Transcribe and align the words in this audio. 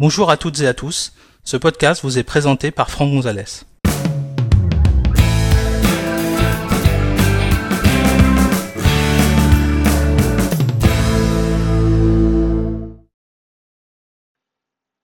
Bonjour 0.00 0.30
à 0.30 0.36
toutes 0.36 0.60
et 0.60 0.66
à 0.68 0.74
tous, 0.74 1.12
ce 1.42 1.56
podcast 1.56 2.04
vous 2.04 2.18
est 2.18 2.22
présenté 2.22 2.70
par 2.70 2.88
Franck 2.88 3.10
Gonzalez. 3.10 3.64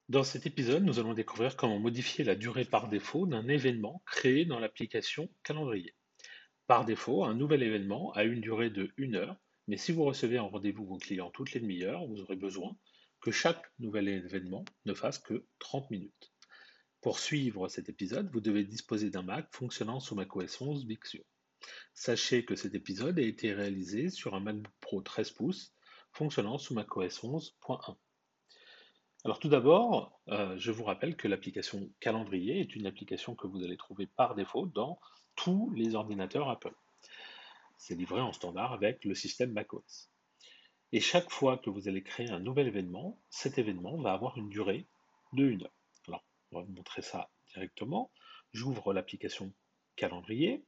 Dans 0.08 0.22
cet 0.22 0.46
épisode, 0.46 0.84
nous 0.84 1.00
allons 1.00 1.14
découvrir 1.14 1.56
comment 1.56 1.80
modifier 1.80 2.22
la 2.22 2.36
durée 2.36 2.64
par 2.64 2.86
défaut 2.88 3.26
d'un 3.26 3.48
événement 3.48 4.00
créé 4.06 4.44
dans 4.44 4.60
l'application 4.60 5.28
Calendrier. 5.42 5.96
Par 6.68 6.84
défaut, 6.84 7.24
un 7.24 7.34
nouvel 7.34 7.64
événement 7.64 8.12
a 8.12 8.22
une 8.22 8.40
durée 8.40 8.70
de 8.70 8.92
1 9.00 9.14
heure, 9.14 9.36
mais 9.66 9.76
si 9.76 9.90
vous 9.90 10.04
recevez 10.04 10.38
un 10.38 10.42
rendez-vous 10.42 10.86
vos 10.86 10.98
clients 10.98 11.30
toutes 11.30 11.52
les 11.52 11.58
demi-heures, 11.58 12.06
vous 12.06 12.20
aurez 12.20 12.36
besoin 12.36 12.76
que 13.24 13.30
chaque 13.30 13.64
nouvel 13.78 14.08
événement 14.08 14.66
ne 14.84 14.92
fasse 14.92 15.18
que 15.18 15.46
30 15.58 15.90
minutes. 15.90 16.34
Pour 17.00 17.18
suivre 17.18 17.68
cet 17.68 17.88
épisode, 17.88 18.30
vous 18.30 18.42
devez 18.42 18.64
disposer 18.64 19.08
d'un 19.08 19.22
Mac 19.22 19.48
fonctionnant 19.50 19.98
sous 19.98 20.14
macOS 20.14 20.60
11 20.60 20.84
Big. 20.84 20.98
Sachez 21.94 22.44
que 22.44 22.54
cet 22.54 22.74
épisode 22.74 23.18
a 23.18 23.22
été 23.22 23.54
réalisé 23.54 24.10
sur 24.10 24.34
un 24.34 24.40
MacBook 24.40 24.74
Pro 24.80 25.00
13 25.00 25.30
pouces 25.30 25.72
fonctionnant 26.12 26.58
sous 26.58 26.74
macOS 26.74 27.22
11.1. 27.22 27.96
Alors 29.24 29.38
tout 29.38 29.48
d'abord, 29.48 30.20
euh, 30.28 30.58
je 30.58 30.70
vous 30.70 30.84
rappelle 30.84 31.16
que 31.16 31.26
l'application 31.26 31.90
Calendrier 32.00 32.60
est 32.60 32.76
une 32.76 32.86
application 32.86 33.34
que 33.34 33.46
vous 33.46 33.64
allez 33.64 33.78
trouver 33.78 34.06
par 34.06 34.34
défaut 34.34 34.66
dans 34.66 35.00
tous 35.34 35.72
les 35.74 35.94
ordinateurs 35.94 36.50
Apple. 36.50 36.74
C'est 37.78 37.94
livré 37.94 38.20
en 38.20 38.34
standard 38.34 38.74
avec 38.74 39.02
le 39.06 39.14
système 39.14 39.52
macOS. 39.52 40.10
Et 40.94 41.00
chaque 41.00 41.28
fois 41.28 41.58
que 41.58 41.70
vous 41.70 41.88
allez 41.88 42.04
créer 42.04 42.30
un 42.30 42.38
nouvel 42.38 42.68
événement, 42.68 43.18
cet 43.28 43.58
événement 43.58 43.96
va 43.96 44.12
avoir 44.12 44.38
une 44.38 44.48
durée 44.48 44.86
de 45.32 45.44
1 45.44 45.62
heure. 45.62 45.74
Alors, 46.06 46.24
on 46.52 46.60
va 46.60 46.64
vous 46.64 46.72
montrer 46.72 47.02
ça 47.02 47.32
directement. 47.48 48.12
J'ouvre 48.52 48.92
l'application 48.92 49.52
Calendrier, 49.96 50.64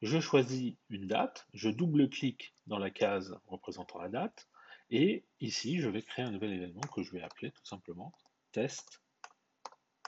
je 0.00 0.20
choisis 0.20 0.74
une 0.88 1.06
date, 1.06 1.46
je 1.52 1.68
double-clique 1.68 2.54
dans 2.66 2.78
la 2.78 2.88
case 2.88 3.38
représentant 3.46 3.98
la 3.98 4.08
date, 4.08 4.48
et 4.88 5.26
ici, 5.38 5.80
je 5.80 5.90
vais 5.90 6.00
créer 6.00 6.24
un 6.24 6.30
nouvel 6.30 6.54
événement 6.54 6.80
que 6.94 7.02
je 7.02 7.12
vais 7.12 7.20
appeler 7.20 7.50
tout 7.50 7.66
simplement 7.66 8.14
test 8.52 9.02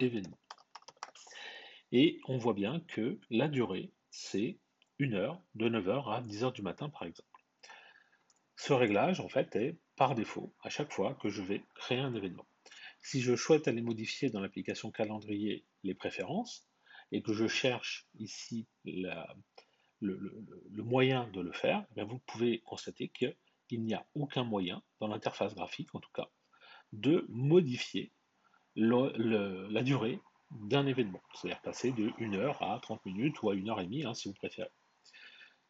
événement. 0.01 0.39
Et 1.93 2.19
on 2.29 2.39
voit 2.39 2.55
bien 2.55 2.81
que 2.89 3.21
la 3.29 3.49
durée, 3.49 3.93
c'est 4.11 4.59
une 4.99 5.13
heure, 5.13 5.43
de 5.55 5.69
9h 5.69 6.15
à 6.15 6.23
10h 6.23 6.55
du 6.55 6.63
matin 6.63 6.89
par 6.89 7.03
exemple. 7.03 7.30
Ce 8.63 8.75
réglage, 8.75 9.21
en 9.21 9.29
fait, 9.31 9.57
est 9.57 9.79
par 9.97 10.15
défaut 10.15 10.53
à 10.63 10.69
chaque 10.69 10.93
fois 10.93 11.15
que 11.15 11.31
je 11.31 11.41
vais 11.41 11.65
créer 11.77 11.99
un 11.99 12.15
événement. 12.15 12.47
Si 13.01 13.23
je 13.23 13.35
souhaite 13.35 13.69
aller 13.69 13.81
modifier 13.81 14.29
dans 14.29 14.43
l'application 14.43 14.91
calendrier 14.91 15.65
les 15.83 15.95
préférences 15.95 16.69
et 17.11 17.23
que 17.23 17.33
je 17.33 17.49
cherche 17.49 18.07
ici 18.19 18.67
le, 18.85 19.15
moyen 20.83 21.27
de 21.29 21.41
le 21.41 21.53
faire, 21.53 21.87
eh 21.97 22.03
vous 22.03 22.19
pouvez 22.19 22.61
constater 22.61 23.09
que 23.09 23.35
il 23.71 23.83
n'y 23.83 23.95
a 23.95 24.07
aucun 24.15 24.45
moyen, 24.45 24.83
dans 25.01 25.09
l'interface 25.09 25.55
graphique 25.55 25.95
en 25.95 26.01
tout 26.01 26.13
cas, 26.13 26.29
de 26.93 27.25
modifier 27.31 28.13
la 28.77 29.83
durée 29.83 30.21
d'un 30.51 30.87
événement, 30.87 31.23
c'est-à-dire 31.33 31.63
passer 31.63 31.93
de 31.93 32.13
1 32.19 32.35
heure 32.35 32.63
à 32.63 32.79
30 32.83 33.07
minutes 33.07 33.41
ou 33.43 33.49
à 33.49 33.55
1 33.55 33.67
heure 33.69 33.81
et 33.81 33.87
demie 33.87 34.05
hein, 34.05 34.13
si 34.13 34.29
vous 34.29 34.35
préférez. 34.35 34.69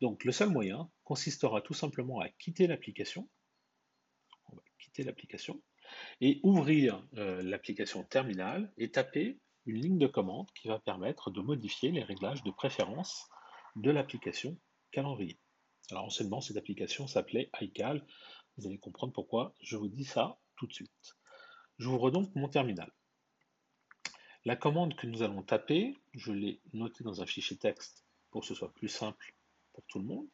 Donc 0.01 0.25
le 0.25 0.33
seul 0.33 0.51
moyen 0.51 0.91
consistera 1.05 1.61
tout 1.61 1.75
simplement 1.75 2.21
à 2.21 2.29
quitter 2.29 2.67
l'application, 2.67 3.29
quitter 4.79 5.05
l'application, 5.05 5.63
et 6.21 6.41
ouvrir 6.43 7.05
euh, 7.17 7.43
l'application 7.43 8.05
terminale 8.05 8.73
et 8.79 8.91
taper 8.91 9.39
une 9.67 9.81
ligne 9.81 9.99
de 9.99 10.07
commande 10.07 10.51
qui 10.53 10.69
va 10.69 10.79
permettre 10.79 11.31
de 11.31 11.41
modifier 11.41 11.91
les 11.91 12.03
réglages 12.03 12.43
de 12.43 12.51
préférence 12.51 13.29
de 13.77 13.91
l'application 13.91 14.59
calendrier. 14.91 15.39
Alors 15.91 16.05
anciennement, 16.05 16.41
cette 16.41 16.57
application 16.57 17.07
s'appelait 17.07 17.51
iCal. 17.61 18.07
Vous 18.57 18.67
allez 18.67 18.79
comprendre 18.79 19.13
pourquoi 19.13 19.55
je 19.61 19.77
vous 19.77 19.89
dis 19.89 20.05
ça 20.05 20.39
tout 20.57 20.67
de 20.67 20.73
suite. 20.73 21.17
J'ouvre 21.79 22.11
donc 22.11 22.35
mon 22.35 22.49
terminal. 22.49 22.91
La 24.45 24.57
commande 24.57 24.97
que 24.97 25.07
nous 25.07 25.23
allons 25.23 25.43
taper, 25.43 25.95
je 26.15 26.33
l'ai 26.33 26.63
notée 26.73 27.05
dans 27.05 27.21
un 27.21 27.27
fichier 27.27 27.59
texte 27.59 28.07
pour 28.31 28.41
que 28.43 28.47
ce 28.47 28.55
soit 28.55 28.73
plus 28.73 28.89
simple 28.89 29.35
tout 29.89 29.99
le 29.99 30.07
monde. 30.07 30.29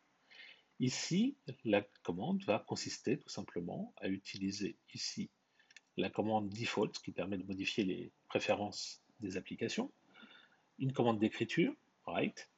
Ici, 0.78 1.36
la 1.64 1.82
commande 2.02 2.42
va 2.44 2.58
consister 2.58 3.18
tout 3.18 3.28
simplement 3.28 3.94
à 3.96 4.08
utiliser 4.08 4.76
ici 4.92 5.30
la 5.96 6.10
commande 6.10 6.50
default 6.50 6.92
qui 7.02 7.12
permet 7.12 7.38
de 7.38 7.44
modifier 7.44 7.84
les 7.84 8.12
préférences 8.28 9.02
des 9.20 9.36
applications, 9.38 9.90
une 10.78 10.92
commande 10.92 11.18
d'écriture, 11.18 11.74
write, 12.06 12.50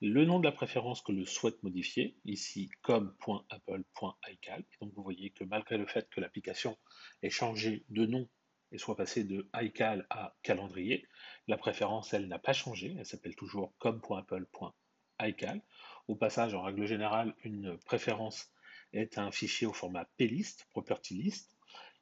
le 0.00 0.24
nom 0.24 0.38
de 0.38 0.44
la 0.44 0.52
préférence 0.52 1.00
que 1.00 1.12
je 1.14 1.24
souhaite 1.24 1.62
modifier, 1.62 2.16
ici 2.24 2.70
com.apple.iCal. 2.82 4.64
Donc 4.80 4.92
vous 4.94 5.02
voyez 5.02 5.30
que 5.30 5.44
malgré 5.44 5.78
le 5.78 5.86
fait 5.86 6.08
que 6.10 6.20
l'application 6.20 6.76
ait 7.22 7.30
changé 7.30 7.84
de 7.88 8.04
nom 8.04 8.28
et 8.72 8.78
soit 8.78 8.96
passée 8.96 9.24
de 9.24 9.48
iCal 9.54 10.06
à 10.10 10.36
calendrier, 10.42 11.08
la 11.48 11.56
préférence, 11.56 12.12
elle, 12.12 12.28
n'a 12.28 12.38
pas 12.38 12.52
changé, 12.52 12.94
elle 12.98 13.06
s'appelle 13.06 13.36
toujours 13.36 13.72
com.apple.iCal. 13.78 15.62
Au 16.08 16.14
passage, 16.14 16.54
en 16.54 16.62
règle 16.62 16.86
générale, 16.86 17.34
une 17.42 17.76
préférence 17.78 18.52
est 18.92 19.18
un 19.18 19.32
fichier 19.32 19.66
au 19.66 19.72
format 19.72 20.04
plist, 20.16 20.68
property 20.70 21.14
list, 21.14 21.56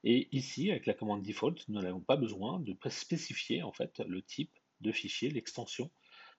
et 0.07 0.29
ici, 0.33 0.71
avec 0.71 0.85
la 0.85 0.93
commande 0.93 1.23
default, 1.23 1.55
nous 1.69 1.81
n'avons 1.81 2.01
pas 2.01 2.17
besoin 2.17 2.61
de 2.61 2.77
spécifier 2.91 3.63
en 3.63 3.73
fait 3.73 4.01
le 4.01 4.21
type 4.21 4.53
de 4.81 4.93
fichier, 4.93 5.31
l'extension 5.31 5.91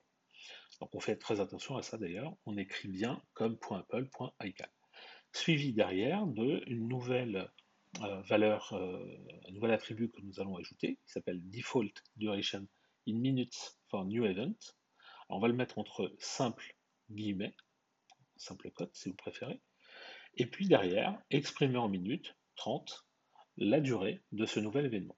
Donc 0.81 0.95
on 0.95 1.01
fait 1.01 1.17
très 1.17 1.41
attention 1.41 1.77
à 1.77 1.83
ça 1.83 1.99
d'ailleurs, 1.99 2.37
on 2.47 2.57
écrit 2.57 2.87
bien 2.87 3.21
com.apple.ical. 3.33 4.71
Suivi 5.33 5.73
derrière 5.73 6.27
de 6.27 6.63
une 6.69 6.87
nouvelle 6.87 7.51
valeur, 8.28 8.72
euh, 8.72 9.16
un 9.49 9.53
nouvel 9.53 9.72
attribut 9.72 10.10
que 10.10 10.21
nous 10.21 10.41
allons 10.41 10.56
ajouter, 10.56 10.99
qui 11.06 11.12
s'appelle 11.12 11.41
default 11.50 11.93
duration 12.16 12.66
in 13.09 13.15
minutes 13.15 13.78
for 13.88 14.05
new 14.05 14.25
event. 14.25 14.56
on 15.28 15.38
va 15.38 15.49
le 15.49 15.55
mettre 15.55 15.78
entre 15.78 16.15
simple 16.19 16.77
guillemets, 17.10 17.54
simple 18.37 18.71
code 18.71 18.91
si 18.94 19.09
vous 19.09 19.16
préférez, 19.16 19.60
et 20.37 20.47
puis 20.47 20.69
derrière, 20.69 21.19
exprimer 21.31 21.78
en 21.78 21.88
minutes 21.88 22.37
30 22.56 23.06
la 23.56 23.81
durée 23.81 24.22
de 24.33 24.47
ce 24.47 24.60
nouvel 24.60 24.87
événement. 24.87 25.16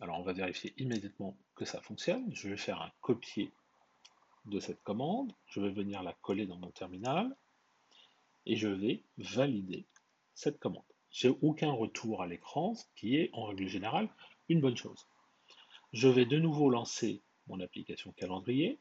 Alors 0.00 0.18
on 0.18 0.22
va 0.22 0.32
vérifier 0.32 0.74
immédiatement 0.78 1.38
que 1.54 1.64
ça 1.64 1.80
fonctionne. 1.80 2.34
Je 2.34 2.48
vais 2.48 2.56
faire 2.56 2.80
un 2.80 2.92
copier 3.00 3.52
de 4.46 4.60
cette 4.60 4.82
commande, 4.82 5.32
je 5.46 5.60
vais 5.60 5.70
venir 5.70 6.02
la 6.02 6.12
coller 6.12 6.46
dans 6.46 6.58
mon 6.58 6.70
terminal 6.70 7.36
et 8.44 8.56
je 8.56 8.68
vais 8.68 9.04
valider 9.18 9.86
cette 10.34 10.58
commande. 10.58 10.84
J'ai 11.18 11.30
aucun 11.40 11.72
retour 11.72 12.22
à 12.22 12.26
l'écran, 12.26 12.74
ce 12.74 12.84
qui 12.94 13.16
est 13.16 13.30
en 13.32 13.44
règle 13.44 13.66
générale 13.68 14.10
une 14.50 14.60
bonne 14.60 14.76
chose. 14.76 15.06
Je 15.94 16.08
vais 16.08 16.26
de 16.26 16.38
nouveau 16.38 16.68
lancer 16.68 17.22
mon 17.46 17.58
application 17.60 18.12
calendrier 18.12 18.78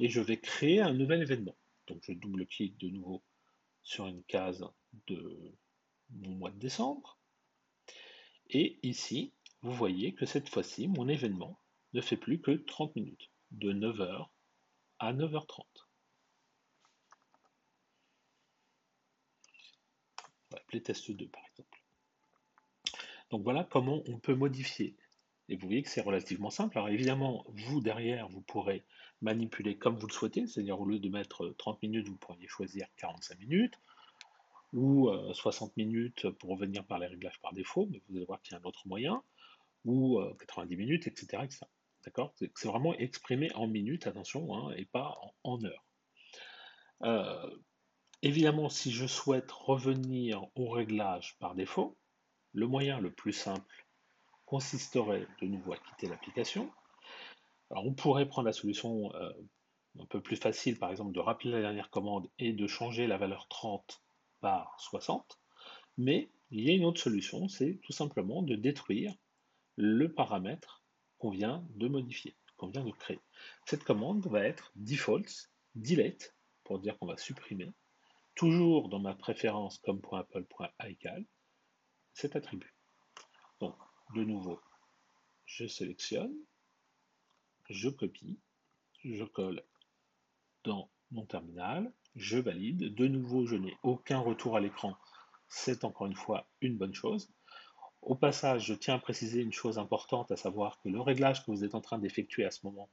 et 0.00 0.08
je 0.08 0.20
vais 0.20 0.40
créer 0.40 0.80
un 0.80 0.92
nouvel 0.92 1.22
événement. 1.22 1.54
Donc 1.86 2.02
je 2.02 2.12
double-clique 2.12 2.76
de 2.78 2.88
nouveau 2.88 3.22
sur 3.84 4.08
une 4.08 4.24
case 4.24 4.66
de 5.06 5.54
mon 6.10 6.30
mois 6.30 6.50
de 6.50 6.58
décembre. 6.58 7.20
Et 8.50 8.80
ici, 8.82 9.32
vous 9.62 9.72
voyez 9.72 10.14
que 10.14 10.26
cette 10.26 10.48
fois-ci, 10.48 10.88
mon 10.88 11.06
événement 11.06 11.60
ne 11.92 12.00
fait 12.00 12.16
plus 12.16 12.40
que 12.40 12.50
30 12.50 12.96
minutes, 12.96 13.30
de 13.52 13.72
9h 13.72 14.26
à 14.98 15.12
9h30. 15.12 15.87
Appeler 20.68 20.82
test 20.82 21.10
2 21.10 21.26
par 21.28 21.42
exemple. 21.50 21.82
Donc 23.30 23.42
voilà 23.42 23.64
comment 23.64 24.02
on 24.06 24.18
peut 24.18 24.34
modifier. 24.34 24.96
Et 25.48 25.56
vous 25.56 25.66
voyez 25.66 25.82
que 25.82 25.88
c'est 25.88 26.02
relativement 26.02 26.50
simple. 26.50 26.76
Alors 26.76 26.90
évidemment, 26.90 27.46
vous 27.48 27.80
derrière, 27.80 28.28
vous 28.28 28.42
pourrez 28.42 28.84
manipuler 29.22 29.78
comme 29.78 29.96
vous 29.96 30.06
le 30.06 30.12
souhaitez, 30.12 30.46
c'est-à-dire 30.46 30.78
au 30.78 30.84
lieu 30.84 30.98
de 30.98 31.08
mettre 31.08 31.54
30 31.56 31.82
minutes, 31.82 32.08
vous 32.08 32.16
pourriez 32.16 32.46
choisir 32.48 32.86
45 32.98 33.38
minutes 33.38 33.74
ou 34.74 35.10
60 35.32 35.70
euh, 35.70 35.72
minutes 35.78 36.28
pour 36.32 36.50
revenir 36.50 36.84
par 36.84 36.98
les 36.98 37.06
réglages 37.06 37.40
par 37.40 37.54
défaut, 37.54 37.88
mais 37.90 38.02
vous 38.06 38.16
allez 38.16 38.26
voir 38.26 38.42
qu'il 38.42 38.52
y 38.52 38.56
a 38.56 38.60
un 38.60 38.64
autre 38.64 38.86
moyen, 38.86 39.22
ou 39.86 40.20
90 40.38 40.74
euh, 40.74 40.76
minutes, 40.76 41.06
etc. 41.06 41.44
D'accord? 42.04 42.34
C'est 42.36 42.68
vraiment 42.68 42.94
exprimé 42.98 43.50
en 43.54 43.66
minutes, 43.66 44.06
attention, 44.06 44.54
hein, 44.54 44.74
et 44.76 44.84
pas 44.84 45.18
en, 45.42 45.64
heures. 45.64 45.86
Euh, 47.02 47.50
évidemment, 48.22 48.68
si 48.68 48.90
je 48.90 49.06
souhaite 49.06 49.50
revenir 49.50 50.46
au 50.54 50.70
réglage 50.70 51.36
par 51.38 51.54
défaut, 51.54 51.96
le 52.52 52.66
moyen 52.66 53.00
le 53.00 53.10
plus 53.10 53.32
simple 53.32 53.86
consisterait 54.46 55.26
de 55.40 55.46
nouveau 55.46 55.72
à 55.72 55.76
quitter 55.76 56.08
l'application. 56.08 56.70
On 57.70 57.92
pourrait 57.92 58.28
prendre 58.28 58.46
la 58.46 58.52
solution 58.52 59.12
un 59.98 60.06
peu 60.06 60.20
plus 60.20 60.36
facile, 60.36 60.78
par 60.78 60.90
exemple, 60.90 61.12
de 61.12 61.20
rappeler 61.20 61.50
la 61.50 61.60
dernière 61.60 61.90
commande 61.90 62.28
et 62.38 62.52
de 62.52 62.66
changer 62.66 63.06
la 63.06 63.18
valeur 63.18 63.46
30 63.48 64.02
par 64.40 64.74
60. 64.80 65.38
Mais 65.98 66.30
il 66.50 66.64
y 66.64 66.70
a 66.70 66.74
une 66.74 66.84
autre 66.84 67.00
solution, 67.00 67.48
c'est 67.48 67.78
tout 67.82 67.92
simplement 67.92 68.42
de 68.42 68.54
détruire 68.54 69.14
le 69.76 70.12
paramètre 70.12 70.82
qu'on 71.18 71.30
vient 71.30 71.64
de 71.74 71.88
modifier, 71.88 72.36
qu'on 72.56 72.68
vient 72.68 72.84
de 72.84 72.90
créer. 72.92 73.20
Cette 73.66 73.84
commande 73.84 74.26
va 74.26 74.44
être 74.44 74.72
defaults 74.76 75.50
delete, 75.74 76.34
pour 76.64 76.78
dire 76.78 76.98
qu'on 76.98 77.06
va 77.06 77.16
supprimer, 77.16 77.70
toujours 78.38 78.88
dans 78.88 79.00
ma 79.00 79.14
préférence 79.14 79.78
comme.apple.ical, 79.78 81.26
cet 82.14 82.36
attribut. 82.36 82.72
Donc, 83.58 83.74
de 84.14 84.22
nouveau, 84.22 84.60
je 85.44 85.66
sélectionne, 85.66 86.32
je 87.68 87.88
copie, 87.88 88.38
je 89.04 89.24
colle 89.24 89.64
dans 90.62 90.88
mon 91.10 91.26
terminal, 91.26 91.92
je 92.14 92.38
valide. 92.38 92.94
De 92.94 93.08
nouveau, 93.08 93.44
je 93.44 93.56
n'ai 93.56 93.76
aucun 93.82 94.20
retour 94.20 94.56
à 94.56 94.60
l'écran. 94.60 94.96
C'est 95.48 95.82
encore 95.82 96.06
une 96.06 96.14
fois 96.14 96.48
une 96.60 96.76
bonne 96.76 96.94
chose. 96.94 97.28
Au 98.02 98.14
passage, 98.14 98.66
je 98.66 98.74
tiens 98.74 98.94
à 98.94 98.98
préciser 99.00 99.40
une 99.40 99.52
chose 99.52 99.78
importante, 99.78 100.30
à 100.30 100.36
savoir 100.36 100.80
que 100.80 100.88
le 100.88 101.00
réglage 101.00 101.44
que 101.44 101.50
vous 101.50 101.64
êtes 101.64 101.74
en 101.74 101.80
train 101.80 101.98
d'effectuer 101.98 102.44
à 102.44 102.52
ce 102.52 102.64
moment, 102.64 102.88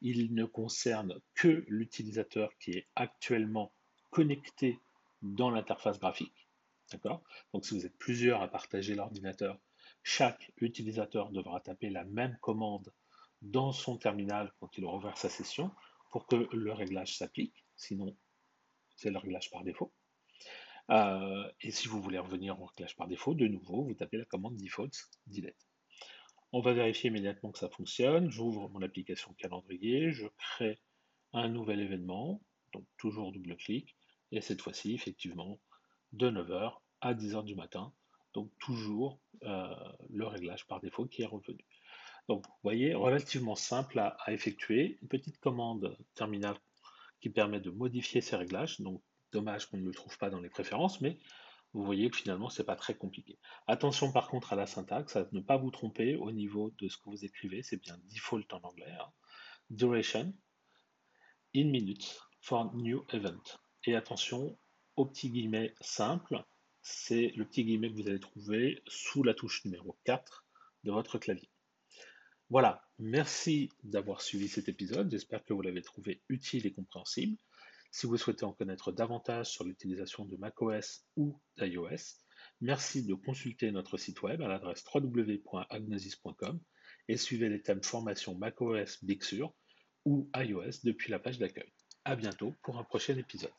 il 0.00 0.34
ne 0.34 0.44
concerne 0.44 1.20
que 1.34 1.64
l'utilisateur 1.68 2.50
qui 2.58 2.72
est 2.72 2.88
actuellement 2.96 3.72
connecté 4.10 4.80
dans 5.22 5.50
l'interface 5.50 5.98
graphique. 5.98 6.48
D'accord? 6.92 7.22
Donc 7.52 7.64
si 7.64 7.74
vous 7.74 7.84
êtes 7.86 7.96
plusieurs 7.98 8.42
à 8.42 8.48
partager 8.48 8.94
l'ordinateur, 8.94 9.58
chaque 10.02 10.52
utilisateur 10.58 11.30
devra 11.30 11.60
taper 11.60 11.90
la 11.90 12.04
même 12.04 12.38
commande 12.40 12.92
dans 13.42 13.72
son 13.72 13.98
terminal 13.98 14.52
quand 14.58 14.76
il 14.78 14.84
aura 14.84 14.96
ouvert 14.96 15.18
sa 15.18 15.28
session 15.28 15.70
pour 16.10 16.26
que 16.26 16.48
le 16.52 16.72
réglage 16.72 17.16
s'applique. 17.16 17.64
Sinon, 17.76 18.16
c'est 18.96 19.10
le 19.10 19.18
réglage 19.18 19.50
par 19.50 19.64
défaut. 19.64 19.92
Euh, 20.90 21.50
et 21.60 21.70
si 21.70 21.86
vous 21.88 22.00
voulez 22.00 22.18
revenir 22.18 22.60
au 22.60 22.64
réglage 22.64 22.96
par 22.96 23.06
défaut, 23.06 23.34
de 23.34 23.46
nouveau, 23.46 23.84
vous 23.84 23.94
tapez 23.94 24.16
la 24.16 24.24
commande 24.24 24.56
defaults 24.56 25.10
delete. 25.26 25.68
On 26.52 26.60
va 26.60 26.72
vérifier 26.72 27.10
immédiatement 27.10 27.52
que 27.52 27.58
ça 27.58 27.68
fonctionne. 27.68 28.30
J'ouvre 28.30 28.70
mon 28.70 28.80
application 28.80 29.34
calendrier, 29.34 30.12
je 30.12 30.26
crée 30.38 30.80
un 31.34 31.48
nouvel 31.48 31.80
événement, 31.80 32.40
donc 32.72 32.86
toujours 32.96 33.32
double-clic, 33.32 33.97
et 34.32 34.40
cette 34.40 34.60
fois-ci, 34.60 34.94
effectivement, 34.94 35.58
de 36.12 36.30
9h 36.30 36.74
à 37.00 37.14
10h 37.14 37.44
du 37.44 37.54
matin, 37.54 37.92
donc 38.34 38.50
toujours 38.58 39.20
euh, 39.44 39.74
le 40.10 40.26
réglage 40.26 40.66
par 40.66 40.80
défaut 40.80 41.06
qui 41.06 41.22
est 41.22 41.26
revenu. 41.26 41.64
Donc, 42.28 42.46
vous 42.46 42.52
voyez, 42.62 42.94
relativement 42.94 43.54
simple 43.54 43.98
à, 43.98 44.16
effectuer. 44.28 44.98
Une 45.00 45.08
petite 45.08 45.38
commande 45.38 45.96
terminale 46.14 46.56
qui 47.20 47.30
permet 47.30 47.60
de 47.60 47.70
modifier 47.70 48.20
ces 48.20 48.36
réglages. 48.36 48.80
Donc, 48.80 49.02
dommage 49.32 49.66
qu'on 49.66 49.78
ne 49.78 49.86
le 49.86 49.92
trouve 49.92 50.16
pas 50.18 50.28
dans 50.28 50.40
les 50.40 50.50
préférences, 50.50 51.00
mais 51.00 51.18
vous 51.72 51.82
voyez 51.84 52.10
que 52.10 52.16
finalement, 52.16 52.50
ce 52.50 52.60
n'est 52.60 52.66
pas 52.66 52.76
très 52.76 52.94
compliqué. 52.94 53.38
Attention 53.66 54.12
par 54.12 54.28
contre 54.28 54.52
à 54.52 54.56
la 54.56 54.66
syntaxe, 54.66 55.16
à 55.16 55.26
ne 55.32 55.40
pas 55.40 55.56
vous 55.56 55.70
tromper 55.70 56.16
au 56.16 56.30
niveau 56.30 56.72
de 56.78 56.88
ce 56.88 56.96
que 56.98 57.04
vous 57.06 57.24
écrivez. 57.24 57.62
C'est 57.62 57.80
bien 57.80 57.98
default 58.12 58.44
en 58.52 58.60
anglais. 58.60 58.94
Hein. 59.00 59.10
Duration 59.70 60.34
in 61.54 61.70
minutes 61.70 62.20
for 62.40 62.74
new 62.74 63.04
event. 63.12 63.58
Et 63.88 63.94
attention 63.94 64.54
au 64.96 65.06
petit 65.06 65.30
guillemet 65.30 65.74
simple. 65.80 66.44
C'est 66.82 67.32
le 67.36 67.46
petit 67.46 67.64
guillemet 67.64 67.88
que 67.88 67.94
vous 67.94 68.06
allez 68.06 68.20
trouver 68.20 68.82
sous 68.86 69.22
la 69.22 69.32
touche 69.32 69.64
numéro 69.64 69.96
4 70.04 70.44
de 70.84 70.92
votre 70.92 71.16
clavier. 71.16 71.48
Voilà, 72.50 72.86
merci 72.98 73.70
d'avoir 73.84 74.20
suivi 74.20 74.46
cet 74.46 74.68
épisode. 74.68 75.10
J'espère 75.10 75.42
que 75.42 75.54
vous 75.54 75.62
l'avez 75.62 75.80
trouvé 75.80 76.22
utile 76.28 76.66
et 76.66 76.72
compréhensible. 76.74 77.38
Si 77.90 78.06
vous 78.06 78.18
souhaitez 78.18 78.44
en 78.44 78.52
connaître 78.52 78.92
davantage 78.92 79.46
sur 79.46 79.64
l'utilisation 79.64 80.26
de 80.26 80.36
macOS 80.36 81.06
ou 81.16 81.40
d'iOS, 81.56 82.20
merci 82.60 83.06
de 83.06 83.14
consulter 83.14 83.72
notre 83.72 83.96
site 83.96 84.20
web 84.20 84.42
à 84.42 84.48
l'adresse 84.48 84.84
www.agnosis.com 84.94 86.60
et 87.08 87.16
suivez 87.16 87.48
les 87.48 87.62
thèmes 87.62 87.82
formation 87.82 88.34
macOS 88.34 89.02
Big 89.02 89.22
Sur 89.22 89.54
ou 90.04 90.28
iOS 90.36 90.82
depuis 90.84 91.10
la 91.10 91.18
page 91.18 91.38
d'accueil. 91.38 91.72
À 92.04 92.16
bientôt 92.16 92.54
pour 92.62 92.78
un 92.78 92.84
prochain 92.84 93.16
épisode. 93.16 93.50